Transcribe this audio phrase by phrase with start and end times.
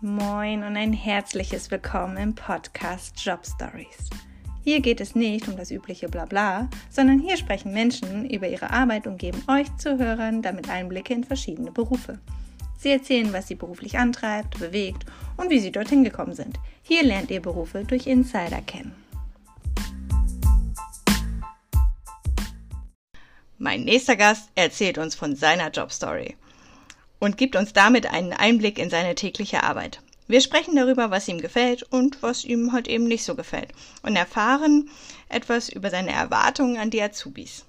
[0.00, 4.08] Moin und ein herzliches Willkommen im Podcast Job Stories.
[4.62, 9.08] Hier geht es nicht um das übliche Blabla, sondern hier sprechen Menschen über ihre Arbeit
[9.08, 12.20] und geben euch Zuhörern damit Einblicke in verschiedene Berufe.
[12.78, 15.04] Sie erzählen, was sie beruflich antreibt, bewegt
[15.36, 16.60] und wie sie dorthin gekommen sind.
[16.82, 18.94] Hier lernt ihr Berufe durch Insider kennen.
[23.58, 26.36] Mein nächster Gast erzählt uns von seiner Jobstory
[27.18, 30.00] und gibt uns damit einen Einblick in seine tägliche Arbeit.
[30.26, 33.70] Wir sprechen darüber, was ihm gefällt und was ihm halt eben nicht so gefällt
[34.02, 34.90] und erfahren
[35.28, 37.64] etwas über seine Erwartungen an die Azubis.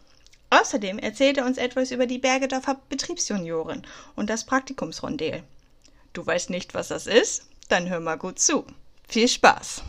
[0.50, 3.86] Außerdem erzählt er uns etwas über die Bergedorfer Betriebsjunioren
[4.16, 5.44] und das Praktikumsrondel.
[6.14, 7.44] Du weißt nicht, was das ist?
[7.70, 8.66] Dann hör mal gut zu.
[9.08, 9.84] Viel Spaß!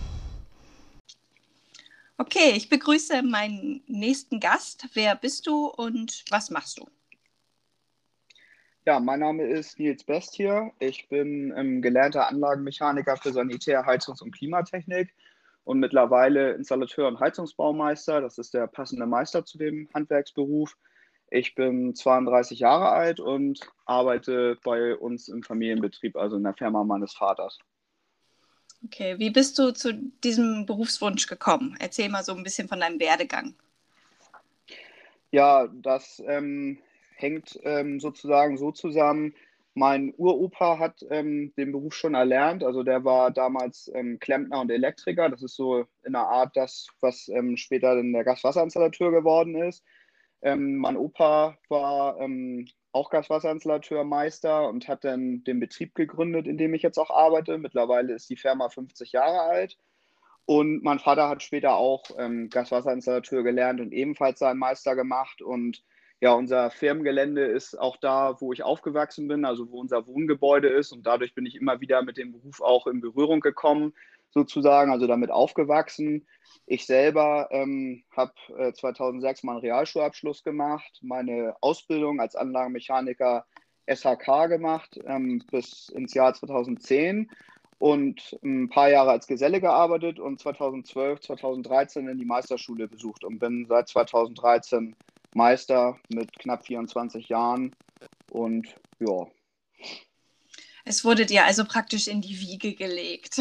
[2.19, 4.87] Okay, ich begrüße meinen nächsten Gast.
[4.93, 6.87] Wer bist du und was machst du?
[8.91, 10.73] Ja, mein Name ist Nils Best hier.
[10.81, 15.15] Ich bin ähm, gelernter Anlagenmechaniker für Sanitär-, Heizungs- und Klimatechnik
[15.63, 18.21] und mittlerweile Installateur und Heizungsbaumeister.
[18.21, 20.77] Das ist der passende Meister zu dem Handwerksberuf.
[21.31, 26.83] Ich bin 32 Jahre alt und arbeite bei uns im Familienbetrieb, also in der Firma
[26.83, 27.61] meines Vaters.
[28.85, 31.77] Okay, wie bist du zu diesem Berufswunsch gekommen?
[31.79, 33.55] Erzähl mal so ein bisschen von deinem Werdegang.
[35.31, 36.81] Ja, das ähm,
[37.21, 39.35] hängt ähm, sozusagen so zusammen.
[39.75, 42.65] Mein Uropa hat ähm, den Beruf schon erlernt.
[42.65, 45.29] Also der war damals ähm, Klempner und Elektriker.
[45.29, 49.85] Das ist so in der Art das, was ähm, später dann der Gaswasserinstallateur geworden ist.
[50.43, 56.75] Ähm, mein Opa war ähm, auch Gaswasserinstallateurmeister und hat dann den Betrieb gegründet, in dem
[56.75, 57.59] ich jetzt auch arbeite.
[57.59, 59.79] Mittlerweile ist die Firma 50 Jahre alt.
[60.47, 65.43] Und mein Vater hat später auch ähm, Gaswasserinstallateur gelernt und ebenfalls seinen Meister gemacht.
[65.43, 65.85] Und
[66.21, 70.93] ja, unser Firmengelände ist auch da, wo ich aufgewachsen bin, also wo unser Wohngebäude ist.
[70.93, 73.95] Und dadurch bin ich immer wieder mit dem Beruf auch in Berührung gekommen,
[74.29, 76.27] sozusagen, also damit aufgewachsen.
[76.67, 83.47] Ich selber ähm, habe äh, 2006 meinen Realschulabschluss gemacht, meine Ausbildung als Anlagenmechaniker
[83.87, 87.31] SHK gemacht ähm, bis ins Jahr 2010
[87.79, 93.39] und ein paar Jahre als Geselle gearbeitet und 2012, 2013 in die Meisterschule besucht und
[93.39, 94.95] bin seit 2013
[95.35, 97.75] Meister mit knapp 24 Jahren
[98.31, 98.69] und
[98.99, 99.27] ja.
[100.85, 103.41] Es wurde dir also praktisch in die Wiege gelegt.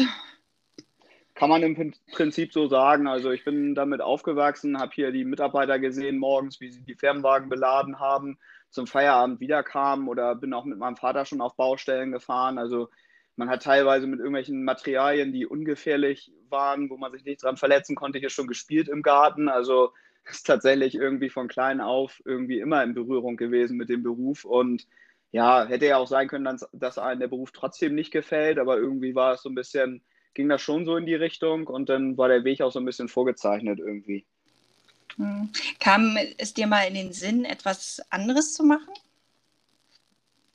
[1.34, 3.06] Kann man im Prinzip so sagen.
[3.06, 7.48] Also ich bin damit aufgewachsen, habe hier die Mitarbeiter gesehen morgens, wie sie die Firmenwagen
[7.48, 12.58] beladen haben, zum Feierabend wiederkamen oder bin auch mit meinem Vater schon auf Baustellen gefahren.
[12.58, 12.90] Also
[13.36, 17.96] man hat teilweise mit irgendwelchen Materialien, die ungefährlich waren, wo man sich nicht dran verletzen
[17.96, 19.48] konnte, hier schon gespielt im Garten.
[19.48, 19.92] Also
[20.24, 24.86] ist tatsächlich irgendwie von klein auf irgendwie immer in Berührung gewesen mit dem Beruf und
[25.32, 28.76] ja, hätte ja auch sein können, dass, dass einem der Beruf trotzdem nicht gefällt, aber
[28.78, 30.02] irgendwie war es so ein bisschen,
[30.34, 32.84] ging das schon so in die Richtung und dann war der Weg auch so ein
[32.84, 34.26] bisschen vorgezeichnet irgendwie.
[35.16, 35.50] Hm.
[35.78, 38.92] Kam es dir mal in den Sinn, etwas anderes zu machen?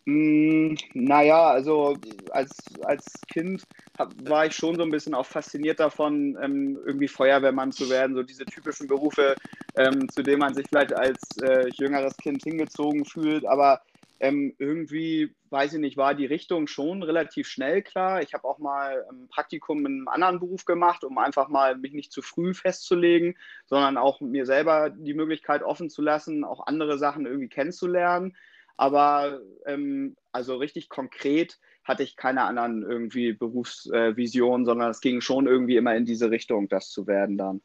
[0.08, 1.96] Mm, naja, also
[2.32, 3.64] als, als Kind
[3.98, 8.16] hab, war ich schon so ein bisschen auch fasziniert davon, ähm, irgendwie Feuerwehrmann zu werden,
[8.16, 9.36] so diese typischen Berufe,
[9.76, 13.46] ähm, zu denen man sich vielleicht als äh, jüngeres Kind hingezogen fühlt.
[13.48, 13.82] Aber
[14.20, 18.22] ähm, irgendwie, weiß ich nicht, war die Richtung schon relativ schnell klar.
[18.22, 21.94] Ich habe auch mal ein Praktikum in einem anderen Beruf gemacht, um einfach mal mich
[21.94, 27.00] nicht zu früh festzulegen, sondern auch mir selber die Möglichkeit offen zu lassen, auch andere
[27.00, 28.36] Sachen irgendwie kennenzulernen.
[28.78, 35.22] Aber ähm, also richtig konkret hatte ich keine anderen irgendwie Berufsvisionen, äh, sondern es ging
[35.22, 37.62] schon irgendwie immer in diese Richtung, das zu werden dann.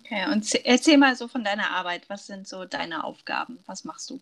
[0.00, 2.08] Okay, und erzähl mal so von deiner Arbeit.
[2.08, 3.58] Was sind so deine Aufgaben?
[3.66, 4.20] Was machst du?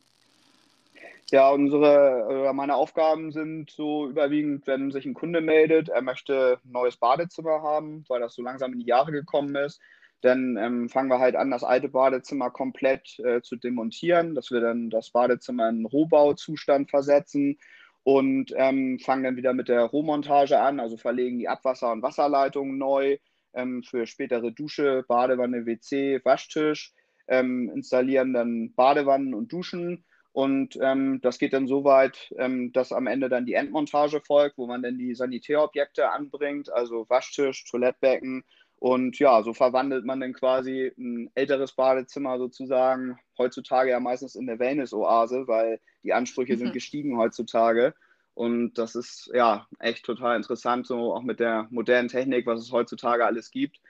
[1.33, 6.71] Ja, unsere, meine Aufgaben sind so überwiegend, wenn sich ein Kunde meldet, er möchte ein
[6.71, 9.81] neues Badezimmer haben, weil das so langsam in die Jahre gekommen ist,
[10.27, 14.61] dann ähm, fangen wir halt an, das alte Badezimmer komplett äh, zu demontieren, dass wir
[14.61, 17.59] dann das Badezimmer in Rohbauzustand versetzen
[18.03, 22.79] und ähm, fangen dann wieder mit der Rohmontage an, also verlegen die Abwasser- und Wasserleitungen
[22.79, 23.19] neu
[23.55, 26.93] ähm, für spätere Dusche, Badewanne, WC, Waschtisch,
[27.29, 30.05] ähm, installieren dann Badewannen und Duschen.
[30.33, 34.59] Und ähm, das geht dann so weit, ähm, dass am Ende dann die Endmontage folgt,
[34.59, 38.45] wo man dann die Sanitärobjekte anbringt, also Waschtisch, Toilettbecken
[38.79, 44.47] und ja, so verwandelt man dann quasi ein älteres Badezimmer sozusagen, heutzutage ja meistens in
[44.47, 46.59] der Wellness-Oase, weil die Ansprüche mhm.
[46.59, 47.95] sind gestiegen heutzutage.
[48.35, 52.71] Und das ist ja echt total interessant, so auch mit der modernen Technik, was es
[52.71, 53.81] heutzutage alles gibt,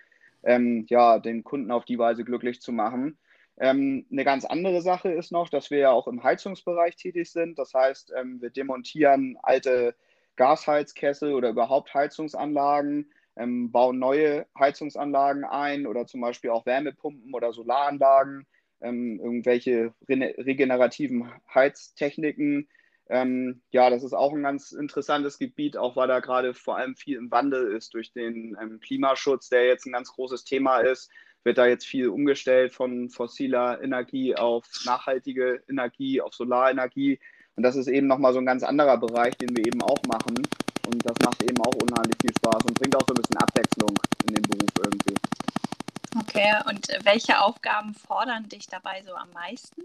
[0.44, 3.18] ähm, ja, den Kunden auf die Weise glücklich zu machen.
[3.58, 7.58] Ähm, eine ganz andere Sache ist noch, dass wir ja auch im Heizungsbereich tätig sind.
[7.58, 9.96] Das heißt, ähm, wir demontieren alte
[10.36, 17.52] Gasheizkessel oder überhaupt Heizungsanlagen, ähm, bauen neue Heizungsanlagen ein oder zum Beispiel auch Wärmepumpen oder
[17.52, 18.46] Solaranlagen,
[18.80, 22.68] ähm, irgendwelche re regenerativen Heiztechniken.
[23.08, 26.96] Ähm, ja, das ist auch ein ganz interessantes Gebiet, auch weil da gerade vor allem
[26.96, 31.10] viel im Wandel ist durch den ähm, Klimaschutz, der jetzt ein ganz großes Thema ist.
[31.44, 37.20] Wird da jetzt viel umgestellt von fossiler Energie auf nachhaltige Energie, auf Solarenergie.
[37.54, 40.42] Und das ist eben nochmal so ein ganz anderer Bereich, den wir eben auch machen.
[40.86, 43.94] Und das macht eben auch unheimlich viel Spaß und bringt auch so ein bisschen Abwechslung
[44.28, 45.14] in den Beruf irgendwie.
[46.18, 49.82] Okay, und welche Aufgaben fordern dich dabei so am meisten?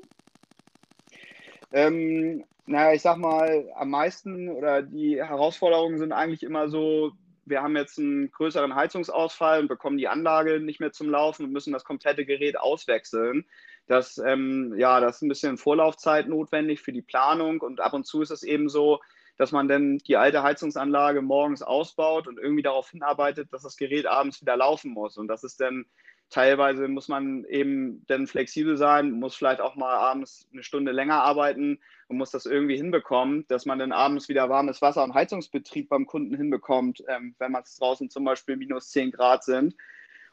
[1.73, 7.11] Ähm, naja, ich sag mal, am meisten oder die Herausforderungen sind eigentlich immer so,
[7.45, 11.51] wir haben jetzt einen größeren Heizungsausfall und bekommen die Anlage nicht mehr zum Laufen und
[11.51, 13.45] müssen das komplette Gerät auswechseln.
[13.87, 18.05] Das, ähm, ja, das ist ein bisschen Vorlaufzeit notwendig für die Planung und ab und
[18.05, 19.01] zu ist es eben so,
[19.37, 24.05] dass man dann die alte Heizungsanlage morgens ausbaut und irgendwie darauf hinarbeitet, dass das Gerät
[24.05, 25.17] abends wieder laufen muss.
[25.17, 25.85] Und das ist dann
[26.31, 31.21] teilweise muss man eben dann flexibel sein, muss vielleicht auch mal abends eine Stunde länger
[31.21, 35.89] arbeiten und muss das irgendwie hinbekommen, dass man dann abends wieder warmes Wasser und Heizungsbetrieb
[35.89, 39.75] beim Kunden hinbekommt, ähm, wenn man es draußen zum Beispiel minus 10 Grad sind.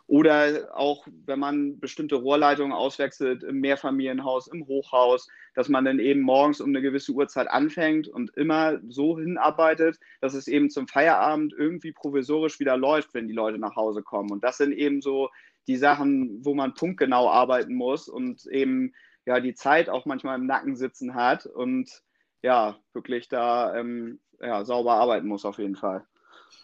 [0.08, 6.22] Oder auch, wenn man bestimmte Rohrleitungen auswechselt im Mehrfamilienhaus, im Hochhaus, dass man dann eben
[6.22, 11.52] morgens um eine gewisse Uhrzeit anfängt und immer so hinarbeitet, dass es eben zum Feierabend
[11.52, 14.30] irgendwie provisorisch wieder läuft, wenn die Leute nach Hause kommen.
[14.30, 15.28] Und das sind eben so
[15.66, 18.94] die Sachen, wo man punktgenau arbeiten muss und eben
[19.26, 22.02] ja die Zeit auch manchmal im Nacken sitzen hat und
[22.40, 26.06] ja, wirklich da ähm, ja, sauber arbeiten muss auf jeden Fall.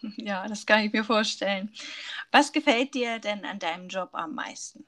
[0.17, 1.71] Ja, das kann ich mir vorstellen.
[2.31, 4.85] Was gefällt dir denn an deinem Job am meisten?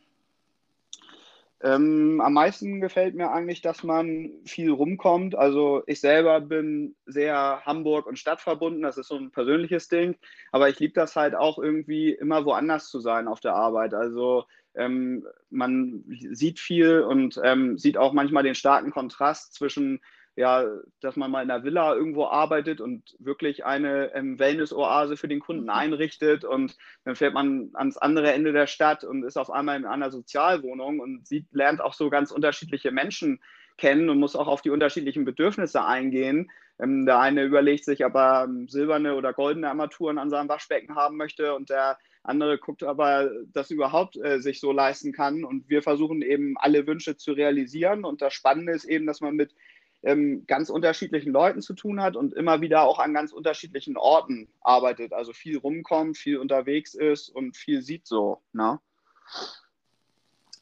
[1.64, 5.34] Ähm, am meisten gefällt mir eigentlich, dass man viel rumkommt.
[5.34, 8.84] Also ich selber bin sehr Hamburg und Stadt verbunden.
[8.84, 10.16] Das ist so ein persönliches Ding.
[10.52, 13.96] Aber ich liebe das halt auch irgendwie immer woanders zu sein auf der Arbeit.
[13.96, 14.46] Also
[14.76, 20.00] ähm, man sieht viel und ähm, sieht auch manchmal den starken Kontrast zwischen
[20.38, 20.66] ja,
[21.02, 25.40] dass man mal in einer Villa irgendwo arbeitet und wirklich eine ähm, Wellness-Oase für den
[25.40, 25.70] Kunden mhm.
[25.72, 29.86] einrichtet und dann fährt man ans andere Ende der Stadt und ist auf einmal in
[29.86, 33.42] einer Sozialwohnung und sieht, lernt auch so ganz unterschiedliche Menschen
[33.78, 36.52] kennen und muss auch auf die unterschiedlichen Bedürfnisse eingehen.
[36.80, 40.96] Ähm, der eine überlegt sich, ob er ähm, silberne oder goldene Armaturen an seinem Waschbecken
[40.96, 45.44] haben möchte und der andere guckt aber, dass überhaupt äh, sich so leisten kann.
[45.44, 48.04] Und wir versuchen eben alle Wünsche zu realisieren.
[48.04, 49.56] Und das Spannende ist eben, dass man mit
[50.04, 54.48] ähm, ganz unterschiedlichen Leuten zu tun hat und immer wieder auch an ganz unterschiedlichen Orten
[54.62, 55.14] arbeitet.
[55.14, 58.42] Also viel rumkommt, viel unterwegs ist und viel sieht so.
[58.54, 58.80] Ne?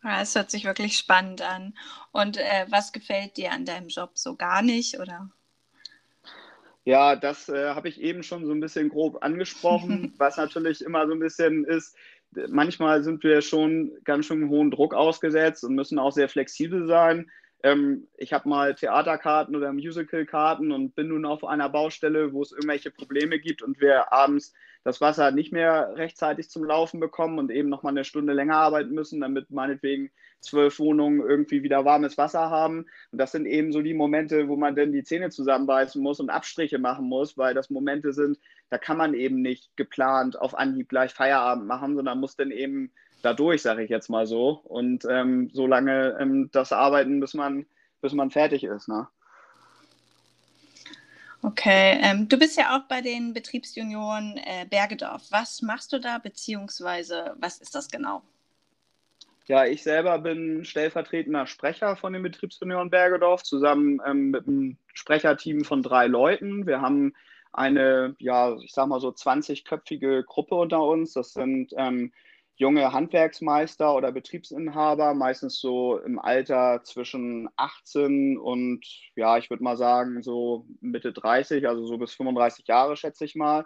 [0.04, 1.74] Ja, es hört sich wirklich spannend an.
[2.12, 5.30] Und äh, was gefällt dir an deinem Job so gar nicht, oder?
[6.86, 11.08] Ja, das äh, habe ich eben schon so ein bisschen grob angesprochen, was natürlich immer
[11.08, 11.96] so ein bisschen ist,
[12.48, 17.30] manchmal sind wir schon ganz schön hohen Druck ausgesetzt und müssen auch sehr flexibel sein
[17.66, 22.52] ähm, ich habe mal Theaterkarten oder Musicalkarten und bin nun auf einer Baustelle, wo es
[22.52, 24.54] irgendwelche Probleme gibt und wir abends
[24.84, 28.58] das Wasser nicht mehr rechtzeitig zum Laufen bekommen und eben noch mal eine Stunde länger
[28.58, 32.86] arbeiten müssen, damit meinetwegen zwölf Wohnungen irgendwie wieder warmes Wasser haben.
[33.12, 36.30] Und das sind eben so die Momente, wo man dann die Zähne zusammenbeißen muss und
[36.30, 38.38] Abstriche machen muss, weil das Momente sind,
[38.70, 42.92] da kann man eben nicht geplant auf Anhieb gleich Feierabend machen, sondern muss dann eben
[43.26, 44.62] dadurch, sage ich jetzt mal so.
[44.64, 47.66] Und ähm, so lange ähm, das arbeiten, bis man,
[48.02, 48.88] bis man fertig ist.
[48.88, 49.08] Ne?
[51.42, 55.24] Okay, ähm, du bist ja auch bei den Betriebsjunioren äh, Bergedorf.
[55.30, 58.24] Was machst du da, beziehungsweise was ist das genau?
[59.48, 65.64] Ja, ich selber bin stellvertretender Sprecher von den Betriebsjunioren Bergedorf, zusammen ähm, mit einem Sprecherteam
[65.64, 66.66] von drei Leuten.
[66.66, 67.14] Wir haben
[67.54, 71.14] eine, ja, ich sag mal so 20-köpfige Gruppe unter uns.
[71.14, 72.12] Das sind ähm,
[72.56, 78.86] junge Handwerksmeister oder Betriebsinhaber, meistens so im Alter zwischen 18 und,
[79.16, 83.36] ja, ich würde mal sagen, so Mitte 30, also so bis 35 Jahre, schätze ich
[83.36, 83.66] mal.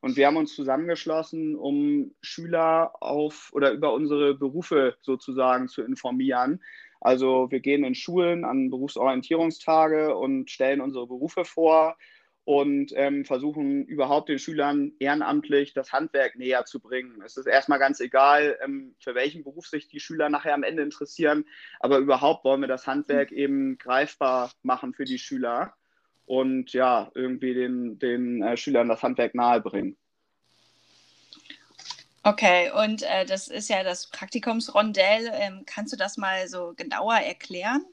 [0.00, 6.62] Und wir haben uns zusammengeschlossen, um Schüler auf oder über unsere Berufe sozusagen zu informieren.
[7.00, 11.96] Also wir gehen in Schulen an Berufsorientierungstage und stellen unsere Berufe vor
[12.48, 17.20] und ähm, versuchen überhaupt den Schülern ehrenamtlich das Handwerk näher zu bringen.
[17.22, 20.82] Es ist erstmal ganz egal, ähm, für welchen Beruf sich die Schüler nachher am Ende
[20.82, 21.44] interessieren,
[21.78, 25.74] aber überhaupt wollen wir das Handwerk eben greifbar machen für die Schüler
[26.24, 29.98] und ja, irgendwie den, den äh, Schülern das Handwerk nahebringen.
[32.22, 35.30] Okay, und äh, das ist ja das Praktikumsrondell.
[35.34, 37.84] Ähm, kannst du das mal so genauer erklären?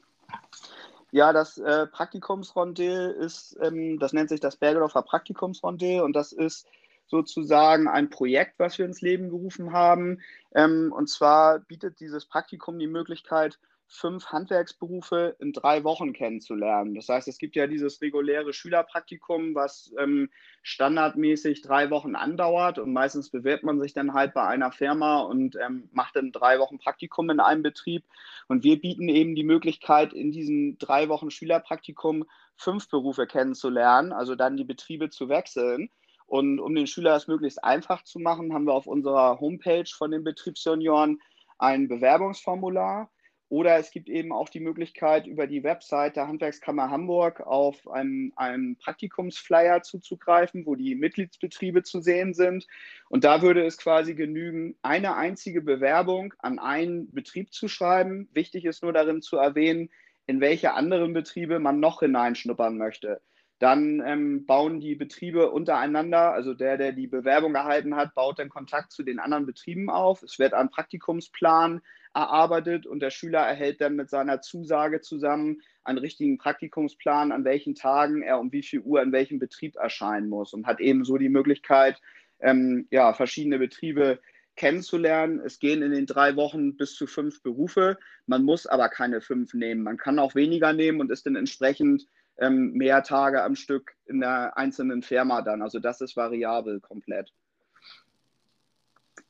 [1.12, 6.66] Ja, das äh, Praktikumsrondell ist, ähm, das nennt sich das Bergedorfer Praktikumsrondell und das ist
[7.06, 10.20] sozusagen ein Projekt, was wir ins Leben gerufen haben.
[10.54, 16.94] Ähm, und zwar bietet dieses Praktikum die Möglichkeit, fünf Handwerksberufe in drei Wochen kennenzulernen.
[16.94, 20.28] Das heißt, es gibt ja dieses reguläre Schülerpraktikum, was ähm,
[20.62, 25.56] standardmäßig drei Wochen andauert und meistens bewirbt man sich dann halt bei einer Firma und
[25.56, 28.04] ähm, macht dann drei Wochen Praktikum in einem Betrieb.
[28.48, 32.24] Und wir bieten eben die Möglichkeit, in diesen drei Wochen Schülerpraktikum
[32.56, 35.90] fünf Berufe kennenzulernen, also dann die Betriebe zu wechseln.
[36.26, 40.10] Und um den Schüler das möglichst einfach zu machen, haben wir auf unserer Homepage von
[40.10, 41.20] den Betriebssenioren
[41.58, 43.10] ein Bewerbungsformular.
[43.48, 48.32] Oder es gibt eben auch die Möglichkeit, über die Website der Handwerkskammer Hamburg auf einen,
[48.34, 52.66] einen Praktikumsflyer zuzugreifen, wo die Mitgliedsbetriebe zu sehen sind.
[53.08, 58.28] Und da würde es quasi genügen, eine einzige Bewerbung an einen Betrieb zu schreiben.
[58.32, 59.90] Wichtig ist nur darin zu erwähnen,
[60.26, 63.20] in welche anderen Betriebe man noch hineinschnuppern möchte.
[63.58, 68.50] Dann ähm, bauen die Betriebe untereinander, also der, der die Bewerbung erhalten hat, baut dann
[68.50, 70.22] Kontakt zu den anderen Betrieben auf.
[70.22, 71.80] Es wird ein Praktikumsplan
[72.12, 77.74] erarbeitet und der Schüler erhält dann mit seiner Zusage zusammen einen richtigen Praktikumsplan, an welchen
[77.74, 81.16] Tagen er um wie viel Uhr in welchem Betrieb erscheinen muss und hat eben so
[81.16, 82.00] die Möglichkeit,
[82.40, 84.18] ähm, ja, verschiedene Betriebe
[84.56, 85.40] kennenzulernen.
[85.40, 87.98] Es gehen in den drei Wochen bis zu fünf Berufe.
[88.26, 89.82] Man muss aber keine fünf nehmen.
[89.82, 92.06] Man kann auch weniger nehmen und ist dann entsprechend
[92.38, 95.62] ähm, mehr Tage am Stück in der einzelnen Firma dann.
[95.62, 97.32] Also das ist variabel komplett.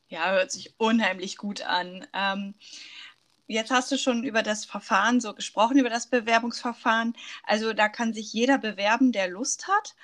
[0.09, 2.07] Ja, hört sich unheimlich gut an.
[2.13, 2.55] Ähm,
[3.49, 7.15] jetzt hast du schon über das Verfahren so gesprochen, über das Bewerbungsverfahren.
[7.45, 9.95] Also da kann sich jeder bewerben, der Lust hat.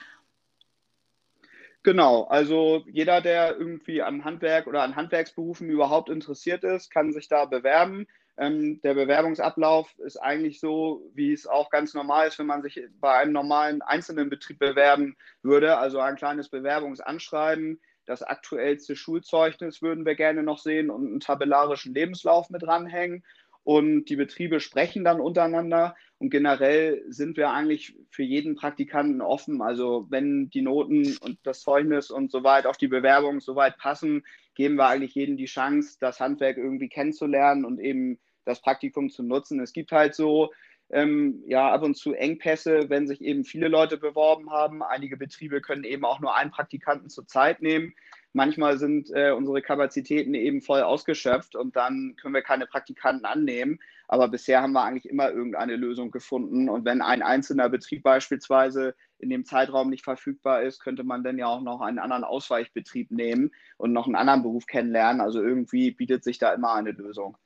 [1.85, 7.27] Genau, also jeder, der irgendwie am Handwerk oder an Handwerksberufen überhaupt interessiert ist, kann sich
[7.29, 8.07] da bewerben.
[8.39, 12.81] Ähm, der Bewerbungsablauf ist eigentlich so, wie es auch ganz normal ist, wenn man sich
[13.01, 15.79] bei einem normalen einzelnen Betrieb bewerben würde.
[15.79, 21.95] Also ein kleines Bewerbungsanschreiben, das aktuellste Schulzeugnis würden wir gerne noch sehen und einen tabellarischen
[21.95, 23.23] Lebenslauf mit dranhängen.
[23.65, 25.95] Und die Betriebe sprechen dann untereinander.
[26.23, 29.61] Und generell sind wir eigentlich für jeden Praktikanten offen.
[29.61, 34.23] Also wenn die Noten und das Zeugnis und soweit auch die Bewerbung soweit passen,
[34.55, 39.25] geben wir eigentlich jedem die Chance, das Handwerk irgendwie kennenzulernen und eben das Praktikum zu
[39.25, 39.59] nutzen.
[39.59, 40.53] Es gibt halt so
[40.91, 44.85] ähm, ja ab und zu Engpässe, wenn sich eben viele Leute beworben haben.
[44.85, 47.95] Einige Betriebe können eben auch nur einen Praktikanten zur Zeit nehmen.
[48.35, 53.79] Manchmal sind äh, unsere Kapazitäten eben voll ausgeschöpft und dann können wir keine Praktikanten annehmen.
[54.09, 56.69] Aber bisher haben wir eigentlich immer irgendeine Lösung gefunden.
[56.69, 61.39] Und wenn ein einzelner Betrieb beispielsweise in dem Zeitraum nicht verfügbar ist, könnte man dann
[61.39, 65.21] ja auch noch einen anderen Ausweichbetrieb nehmen und noch einen anderen Beruf kennenlernen.
[65.21, 67.37] Also irgendwie bietet sich da immer eine Lösung.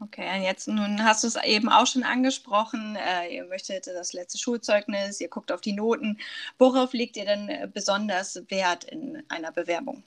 [0.00, 2.96] Okay, und jetzt nun hast du es eben auch schon angesprochen.
[2.96, 6.18] Äh, ihr möchtet das letzte Schulzeugnis, ihr guckt auf die Noten.
[6.58, 10.02] Worauf legt ihr denn äh, besonders Wert in einer Bewerbung?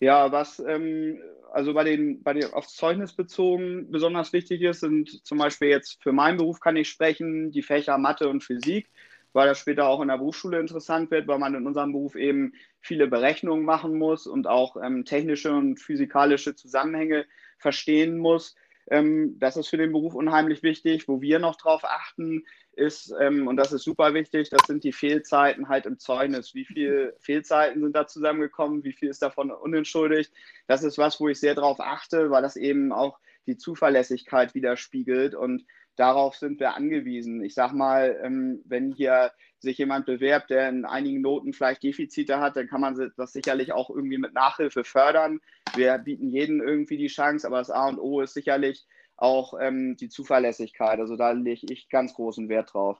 [0.00, 1.20] Ja, was ähm,
[1.52, 6.02] also bei den, bei den aufs Zeugnis bezogen besonders wichtig ist, sind zum Beispiel jetzt
[6.02, 8.90] für meinen Beruf kann ich sprechen, die Fächer Mathe und Physik,
[9.32, 12.52] weil das später auch in der Berufsschule interessant wird, weil man in unserem Beruf eben
[12.80, 17.26] viele Berechnungen machen muss und auch ähm, technische und physikalische Zusammenhänge
[17.58, 18.56] verstehen muss.
[18.90, 21.08] Ähm, das ist für den Beruf unheimlich wichtig.
[21.08, 22.44] Wo wir noch drauf achten,
[22.78, 26.54] ist, ähm, und das ist super wichtig, das sind die Fehlzeiten halt im Zeugnis.
[26.54, 28.84] Wie viele Fehlzeiten sind da zusammengekommen?
[28.84, 30.32] Wie viel ist davon unentschuldigt?
[30.66, 35.34] Das ist was, wo ich sehr drauf achte, weil das eben auch die Zuverlässigkeit widerspiegelt
[35.34, 35.64] und
[35.98, 37.42] darauf sind wir angewiesen.
[37.42, 42.38] Ich sage mal, ähm, wenn hier sich jemand bewerbt, der in einigen Noten vielleicht Defizite
[42.38, 45.40] hat, dann kann man das sicherlich auch irgendwie mit Nachhilfe fördern.
[45.74, 48.86] Wir bieten jedem irgendwie die Chance, aber das A und O ist sicherlich
[49.16, 51.00] auch ähm, die Zuverlässigkeit.
[51.00, 52.98] Also da lege ich ganz großen Wert drauf.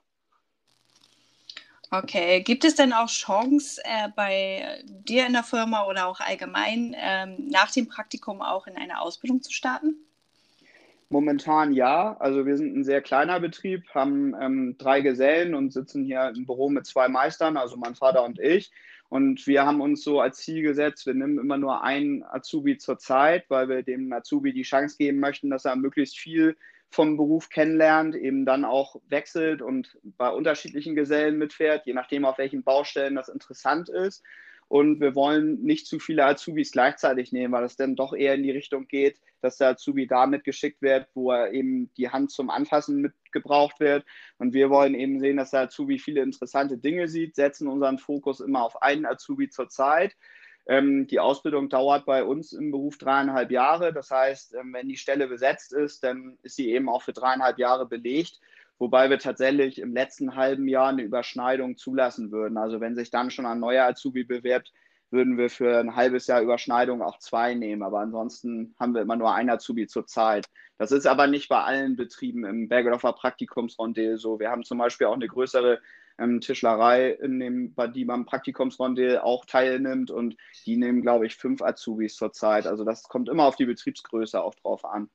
[1.91, 6.95] Okay, gibt es denn auch Chance äh, bei dir in der Firma oder auch allgemein
[6.95, 9.95] ähm, nach dem Praktikum auch in eine Ausbildung zu starten?
[11.09, 12.15] Momentan ja.
[12.19, 16.45] Also wir sind ein sehr kleiner Betrieb, haben ähm, drei Gesellen und sitzen hier im
[16.45, 18.71] Büro mit zwei Meistern, also mein Vater und ich.
[19.09, 22.99] Und wir haben uns so als Ziel gesetzt, wir nehmen immer nur einen Azubi zur
[22.99, 26.55] Zeit, weil wir dem Azubi die Chance geben möchten, dass er möglichst viel
[26.91, 32.37] vom Beruf kennenlernt, eben dann auch wechselt und bei unterschiedlichen Gesellen mitfährt, je nachdem, auf
[32.37, 34.23] welchen Baustellen das interessant ist.
[34.69, 38.43] Und wir wollen nicht zu viele Azubis gleichzeitig nehmen, weil es dann doch eher in
[38.43, 42.51] die Richtung geht, dass der Azubi da mitgeschickt wird, wo er eben die Hand zum
[42.51, 44.05] Anfassen mitgebraucht wird.
[44.37, 48.41] Und wir wollen eben sehen, dass der Azubi viele interessante Dinge sieht, setzen unseren Fokus
[48.41, 50.15] immer auf einen Azubi zur Zeit.
[50.67, 53.91] Ähm, die Ausbildung dauert bei uns im Beruf dreieinhalb Jahre.
[53.91, 57.57] Das heißt, ähm, wenn die Stelle besetzt ist, dann ist sie eben auch für dreieinhalb
[57.57, 58.39] Jahre belegt.
[58.79, 62.57] Wobei wir tatsächlich im letzten halben Jahr eine Überschneidung zulassen würden.
[62.57, 64.73] Also wenn sich dann schon ein neuer Azubi bewirbt,
[65.11, 67.83] würden wir für ein halbes Jahr Überschneidung auch zwei nehmen.
[67.83, 70.47] Aber ansonsten haben wir immer nur ein Azubi zur Zeit.
[70.77, 74.39] Das ist aber nicht bei allen Betrieben im Bergedorfer Praktikumsrondell so.
[74.39, 75.79] Wir haben zum Beispiel auch eine größere
[76.19, 81.35] ähm, Tischlerei, in dem, bei die beim Praktikumsrondell auch teilnimmt und die nehmen, glaube ich,
[81.35, 82.67] fünf Azubis zur Zeit.
[82.67, 85.09] Also das kommt immer auf die Betriebsgröße auch drauf an.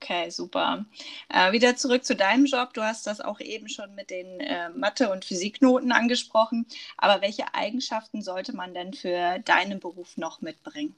[0.00, 0.86] Okay, super.
[1.28, 2.72] Äh, wieder zurück zu deinem Job.
[2.72, 6.66] Du hast das auch eben schon mit den äh, Mathe- und Physiknoten angesprochen.
[6.96, 10.94] Aber welche Eigenschaften sollte man denn für deinen Beruf noch mitbringen?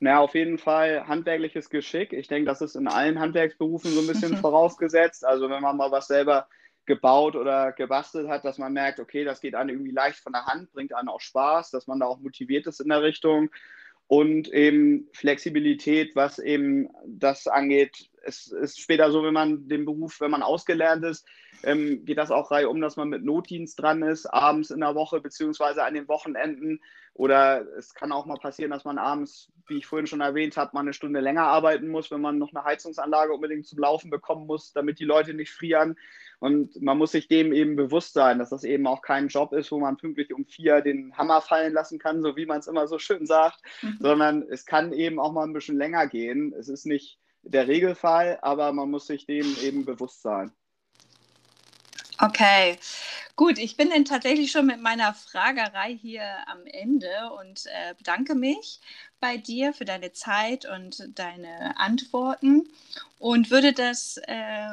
[0.00, 2.12] Na, auf jeden Fall handwerkliches Geschick.
[2.12, 5.24] Ich denke, das ist in allen Handwerksberufen so ein bisschen vorausgesetzt.
[5.24, 6.48] Also wenn man mal was selber
[6.84, 10.44] gebaut oder gebastelt hat, dass man merkt, okay, das geht einem irgendwie leicht von der
[10.44, 13.50] Hand, bringt einem auch Spaß, dass man da auch motiviert ist in der Richtung
[14.08, 18.08] und eben Flexibilität, was eben das angeht.
[18.26, 21.26] Es ist später so, wenn man den Beruf, wenn man ausgelernt ist,
[21.62, 24.94] ähm, geht das auch Reihe um, dass man mit Notdienst dran ist, abends in der
[24.94, 26.80] Woche beziehungsweise an den Wochenenden.
[27.14, 30.72] Oder es kann auch mal passieren, dass man abends, wie ich vorhin schon erwähnt habe,
[30.74, 34.46] mal eine Stunde länger arbeiten muss, wenn man noch eine Heizungsanlage unbedingt zum Laufen bekommen
[34.46, 35.96] muss, damit die Leute nicht frieren.
[36.38, 39.72] Und man muss sich dem eben bewusst sein, dass das eben auch kein Job ist,
[39.72, 42.86] wo man pünktlich um vier den Hammer fallen lassen kann, so wie man es immer
[42.86, 43.96] so schön sagt, mhm.
[44.00, 46.52] sondern es kann eben auch mal ein bisschen länger gehen.
[46.52, 50.52] Es ist nicht der Regelfall, aber man muss sich dem eben bewusst sein.
[52.18, 52.78] Okay,
[53.36, 53.58] gut.
[53.58, 58.80] Ich bin dann tatsächlich schon mit meiner Fragerei hier am Ende und äh, bedanke mich
[59.20, 62.68] bei dir für deine Zeit und deine Antworten
[63.18, 64.70] und würde das äh,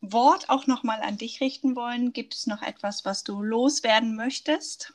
[0.00, 2.12] Wort auch nochmal an dich richten wollen.
[2.12, 4.92] Gibt es noch etwas, was du loswerden möchtest?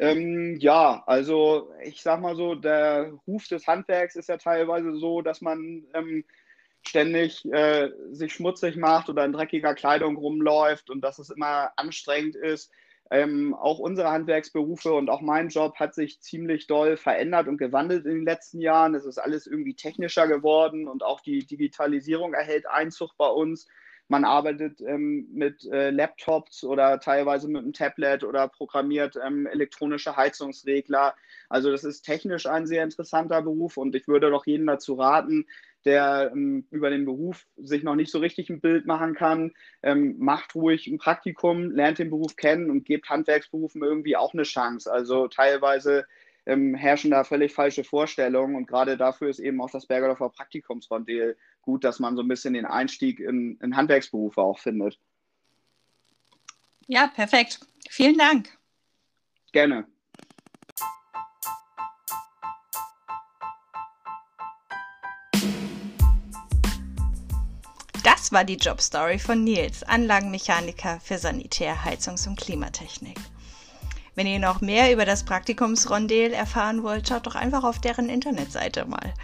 [0.00, 5.20] Ähm, ja, also ich sag mal so, der Ruf des Handwerks ist ja teilweise so,
[5.20, 6.24] dass man ähm,
[6.80, 12.34] ständig äh, sich schmutzig macht oder in dreckiger Kleidung rumläuft und dass es immer anstrengend
[12.34, 12.72] ist.
[13.10, 18.06] Ähm, auch unsere Handwerksberufe und auch mein Job hat sich ziemlich doll verändert und gewandelt
[18.06, 18.94] in den letzten Jahren.
[18.94, 23.68] Es ist alles irgendwie technischer geworden und auch die Digitalisierung erhält Einzug bei uns.
[24.10, 30.16] Man arbeitet ähm, mit äh, Laptops oder teilweise mit einem Tablet oder programmiert ähm, elektronische
[30.16, 31.14] Heizungsregler.
[31.48, 35.46] Also das ist technisch ein sehr interessanter Beruf und ich würde doch jedem dazu raten,
[35.84, 39.52] der ähm, über den Beruf sich noch nicht so richtig ein Bild machen kann,
[39.84, 44.42] ähm, macht ruhig ein Praktikum, lernt den Beruf kennen und gebt Handwerksberufen irgendwie auch eine
[44.42, 44.92] Chance.
[44.92, 46.04] Also teilweise
[46.46, 51.36] ähm, herrschen da völlig falsche Vorstellungen und gerade dafür ist eben auch das Bergerdorfer Praktikumsrondel
[51.62, 54.98] gut, dass man so ein bisschen den Einstieg in, in Handwerksberufe auch findet.
[56.86, 57.60] Ja, perfekt.
[57.88, 58.58] Vielen Dank.
[59.52, 59.86] Gerne.
[68.02, 73.16] Das war die Jobstory von Nils, Anlagenmechaniker für Sanitär, Heizungs- und Klimatechnik.
[74.20, 78.84] Wenn ihr noch mehr über das Praktikumsrondel erfahren wollt, schaut doch einfach auf deren Internetseite
[78.84, 79.14] mal.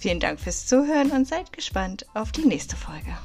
[0.00, 3.16] Vielen Dank fürs Zuhören und seid gespannt auf die nächste Folge.